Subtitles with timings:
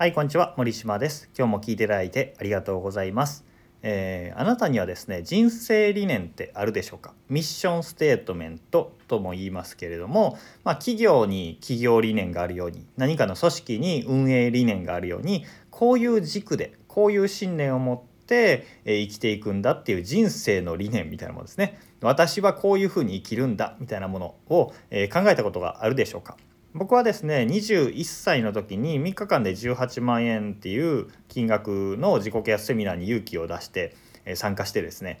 [0.00, 1.28] はいこんにちは森島です。
[1.36, 3.44] 今日も聞いていただいてありがとうございます。
[3.82, 7.12] えー、あなたにはですね人生理念ってあるでしょうか？
[7.28, 21.78] ミッションステートメントとも言いますけれども、まあ、企業に企業理念があるように何かの組織に運営理念があるようにこういう軸でこういう信念を持って生きていくんだっていう人生の理念みたいなものですね。
[22.00, 26.38] 私はこういうふうに生きるんだみたいなものを考えたことがあるでしょうか？
[26.72, 33.96] 僕はですね21歳の時に3日間で18万円っていう金額の自己啓発セミナーに勇気を出して
[34.34, 35.20] 参加してですね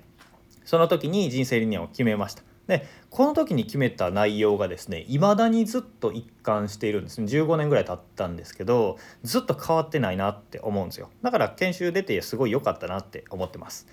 [0.64, 2.42] その時に人生理念を決めました。
[2.68, 7.26] でこの時に決めた内容がですね未だにずっと一貫しているんですね。
[7.26, 11.10] 15年ぐらい経ったんですけどずっと変わってないなって思うんですよ。
[11.22, 13.88] だから研修出てすごい良かったなって思ってます。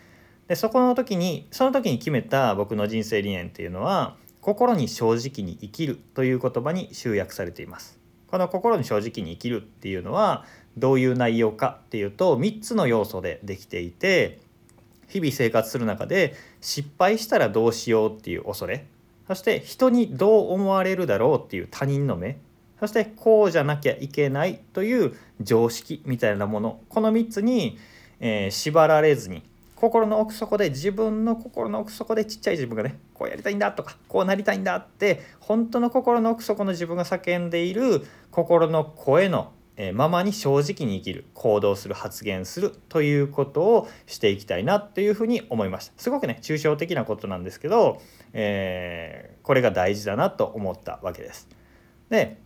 [0.47, 4.15] でそこの時にその時に決めた僕の人生理念っていうのは
[4.47, 7.99] 心に正直に生きるという言葉に集約されています。
[8.27, 10.45] この心に正直に生きるっていうのは
[10.77, 14.39] どういう内容かっていうと3つの要素でできていて
[15.09, 18.85] 日々生活する中で失敗したらどうしようっていう恐れ
[19.27, 22.39] そして人にどう思われるだろうっていう他人の目
[22.79, 27.77] そしてこうじゃなきゃいけないという常識みたいなものこの3つに、
[28.21, 29.43] えー、縛られずに
[29.77, 39.51] 心の奥底で自分の心の奥底でちっちゃい自分がねこうやりたいんだとかこうなりたいんだって本当の心の奥底の自分が叫んでいる心の声の
[39.93, 48.01] ままに正直に生きる行動する発言するということをしていきたいなというふうに思いましたすごくね抽象的なことなんですけど、
[48.33, 51.47] えー、これが大事だなと思ったわけです。
[52.09, 52.39] で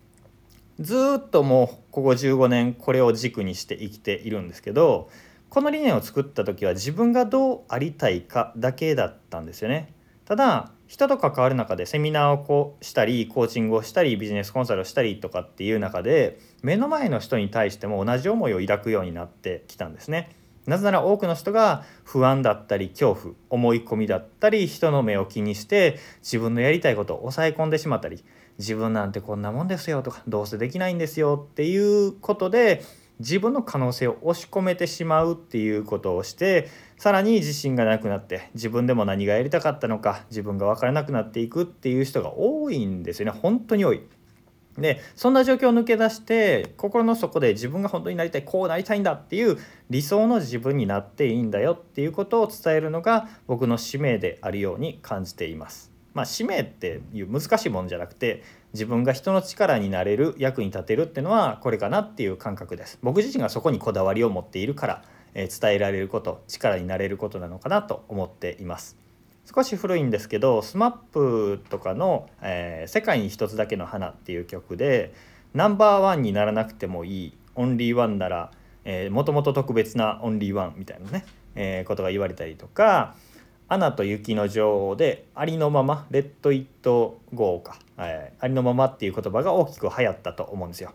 [0.81, 5.09] ずっともうここ15年これを軸にして生きているんですけど
[5.51, 9.93] この理念を作った時は自分がどうありたいかだけだったんですよね。
[10.23, 20.29] ただ人と関わる中でセミナーをこうしたりコーチングをしたりビジネスコンサルをしたりとかっていう中で目の前の人に対しても同じ思いを抱くようになってきたんですね。
[20.67, 28.23] なぜなら多くの人が不安だったり恐怖思い込みだったり人の目を気にして自分のやりたいことを抑え込んでしまったり
[28.57, 32.85] 自分なんてこんなもんですよとかどうせできないんですよっていうことで
[33.21, 44.01] 自分の可能性を押し込めてしまうっていうことをしてさらに自信がなくなって自分でも何がやりたかったのか自分が分からなくなっていくっていう人が多いんですよね本当に多い。
[44.77, 49.57] でそんな状況を抜け出して心の底で自分が本当になりたいこうなりたいんだっていう
[49.89, 55.90] 理想の自分になっていいんだよっていうことを伝えるのが僕の使命であるように感じています。
[56.13, 62.99] まあ、使命っていう難しいもんじゃなくて自分が人の力になれる役に立てるっていうのはこれかなっていう感覚です。
[63.01, 68.97] 僕自身がそこにこだわりを持っているから、えー、伝えられること力になれることなのかなと思っています。
[69.53, 75.13] 少し古いんですけど SMAP とかの、えー「世界に一つだけの花」っていう曲で
[75.53, 78.51] ナンバーワンにならなくてもいいオンリーワンなら
[79.09, 83.15] もともと特別なオンリーワンみたいなね、えー、ことが言われたりとか
[83.71, 90.91] アナと雪の女王でありのままレッド・イット・ゴーか、えー、ありのままっていう言葉が大きく流行ったと思うんですよ。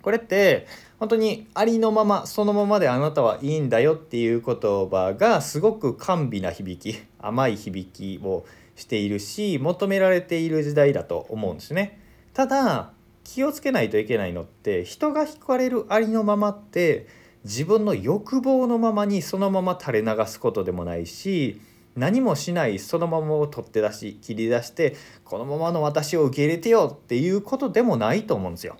[0.00, 0.66] これって
[0.98, 8.46] 本当にありのままそのままであなたはいいんだよっていう言葉がすごく甘美な響き甘い響きを
[8.76, 12.00] しているし求められている時代だと思うんですね。
[12.32, 12.92] ただ
[13.24, 17.06] 気をつけないといけないのって人が惹かれるありのままって
[17.44, 21.60] 自分の欲望のままにそのまま垂れ流すことでもないし
[21.96, 28.76] 何もしないそのままを取って出し切り出してこのままの私を受け入れてよっていうことでもないと思うんですよ。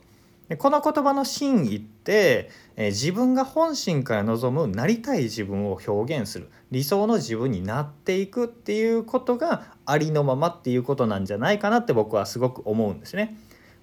[0.48, 13.36] でこの言葉の真意って、え自分が本心から望むなりたい自分を表現する理想の自分になっていくっていうことがありのままっていうことなんじゃないかなって僕はすごく思うんですね。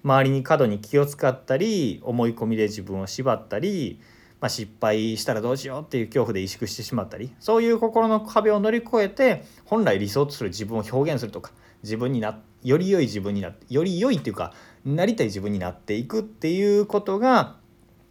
[0.04, 3.98] 周りに過度に気を使ったり思い込みで自分を縛ったり
[4.40, 14.52] まあ、失敗したらどうしようっていう恐怖で萎縮してしまったりそういう心の壁を乗り越えて本来理想とする自分を表現するとか自分になより良い自分になってより良いっていうか
[14.84, 17.56] なりたい自分になっていくっていうことが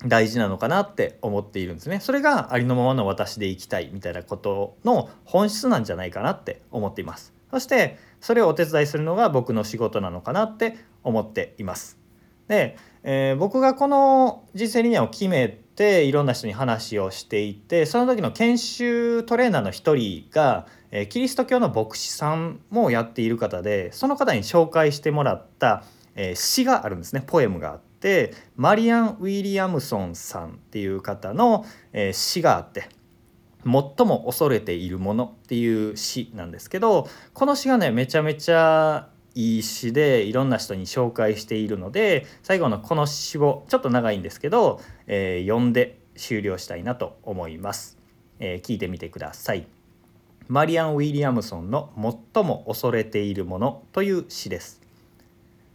[0.05, 1.99] 大事なのかなって思っているんですね。
[1.99, 7.33] それがありのままの私でいきたいみたいなことの本質なんじゃないかなって思っています。
[7.49, 11.97] そしてそれをお手伝いするのが僕の仕事なのかなって思っています。
[12.47, 25.83] で、えー、僕がこの人生理念を決めていろんな人に話をしていてその時の研修トレーナーの一人が、えー、キリスト教の牧師さんもやっている方でその方に紹介してもらった、
[26.15, 31.63] えー、詩があるんですねポエムがあってマリアン・ウィリアムソンさんっていう方の、
[31.93, 32.89] えー、詩があって
[33.63, 47.99] 最も恐れているものっていう詩なんですけどこの詩がねめちゃめちゃいい詩でいろんな人に紹介しているので最後のこの詩をちょっと長いんですけど、えー、読んで終了したいなと思います、
[48.39, 49.67] えー、聞いてみてください。
[50.47, 51.91] マリアン・ウィリアムソンの
[52.33, 54.81] 最も恐れているものという詩です、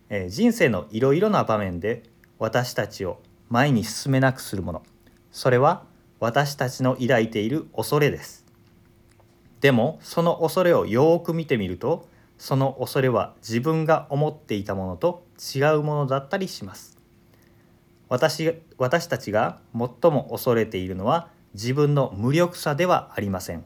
[0.08, 2.02] えー、人生のいろいろな場面で
[2.40, 4.82] 私たちを前に進めなくするもの。
[5.30, 5.84] それは
[6.18, 8.44] 私たちの抱いている恐れです。
[9.60, 12.10] でもその恐れをよーく見てみると
[12.42, 15.24] その恐れは自分が思っていたものと
[15.54, 16.98] 違うものだったりします。
[18.08, 23.64] 私私たちが最も恐れているのは自分の無力さではありません。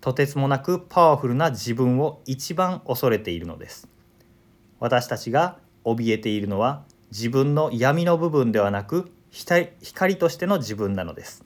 [0.00, 3.86] とてつもなくパワフルな自分を一番恐れているのです。
[4.80, 11.44] 私たちが怯えているのは自分の闇の部分ではなく光としての自分なのです。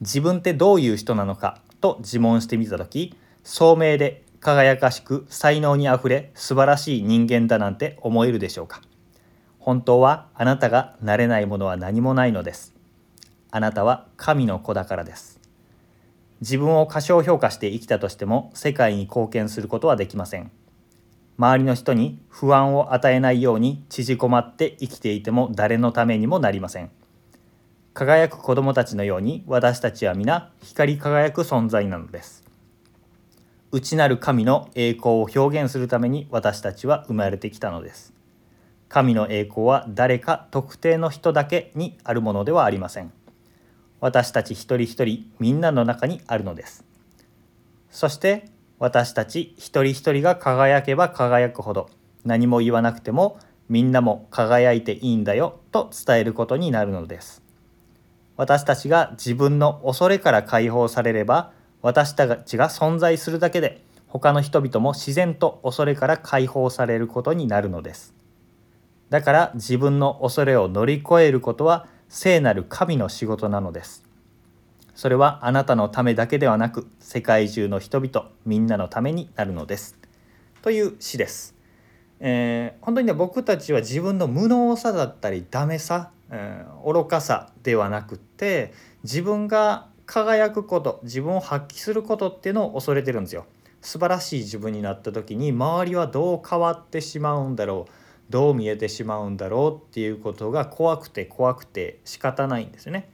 [0.00, 3.14] 自分ってどういう人なのかと自問してみた時
[3.44, 8.82] 聡明で輝かしく才能にあふれ素晴らしい人間だなんて思えるでしょうか？
[9.60, 12.74] 本当はあなたがなれないものは何もないのです。
[13.52, 15.38] あなたは神の子だからです。
[16.40, 20.50] 自分を過小評価して生きたとしても世界に貢献することはできません。
[21.38, 26.90] 周りの人に不安を与えないように縮こまって生きていても誰のためにもなりません。
[27.94, 32.42] 輝く子供たちのように私たちは皆光り輝く存在なのです。
[33.74, 38.12] 内なる神の栄光を表現するために私たちは生まれてきたのです。
[38.90, 43.10] 神の栄光は誰か特定の人だけにあるものではありません。
[43.98, 46.84] 私たち一人一人みんなの中にあるのです。
[47.90, 51.88] そして私たち一人一人が輝けば輝くほど
[52.26, 53.38] 何も言わなくても
[53.70, 57.42] みんなも輝いていいんだよと伝えることになるのです。
[58.36, 68.14] 私たちが自分の恐れから解放されれば私たちが存在するだけで他の人々も自然と恐れから解放されることになるのです。
[69.10, 74.04] だから自分の恐れを乗り越えることは聖なる神の仕事なのです。
[74.94, 79.98] それはあなたのためだけではなく世界中の人々みんなのためになるのです。
[80.60, 81.56] という詩です、
[82.20, 93.46] えー、本当にね僕たちは自分の無能さだったりダメさ、えー、愚かさではなくって自分が輝くこと自分を発揮することっていうのを恐れてるんですよ。
[93.80, 97.92] 素晴らしい自分になった時に周りはどう変わってしまうんだろう
[98.28, 103.08] どう見えてしまうんだろうっていうことが怖くて怖くて仕方ないんですね。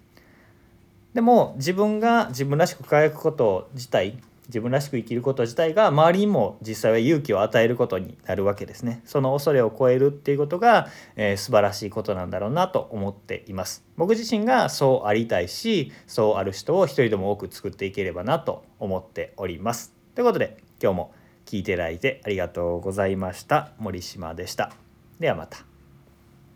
[1.14, 4.18] でも自分が自分らしく輝くこと自体
[4.48, 9.02] 自分らしく生きること自体が周りにも実際は勇気を与えることになるわけですね。
[9.04, 13.84] その恐れを超えるっていうことが、えー、素晴らしいことなんだろうなと思っています。
[13.96, 19.94] 僕自身がそうありたいしそうある人を一人でも多く作っていければなと思っております。
[20.14, 23.72] ということで今日も聞いていただいてありがとうございました。
[23.78, 24.72] 森島でした。
[25.20, 25.67] ではまた。